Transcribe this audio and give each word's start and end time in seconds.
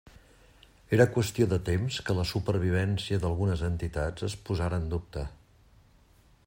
Era 0.95 1.05
qüestió 1.17 1.47
de 1.51 1.59
temps 1.67 1.99
que 2.07 2.15
la 2.21 2.25
supervivència 2.31 3.21
d'algunes 3.25 3.63
entitats 3.69 4.27
es 4.29 4.39
posara 4.49 4.83
en 4.85 4.89
dubte. 4.95 5.29